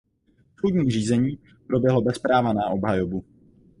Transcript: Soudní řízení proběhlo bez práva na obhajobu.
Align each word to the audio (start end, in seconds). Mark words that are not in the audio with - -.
Soudní 0.59 0.91
řízení 0.91 1.37
proběhlo 1.67 2.01
bez 2.01 2.19
práva 2.19 2.53
na 2.53 2.65
obhajobu. 2.69 3.25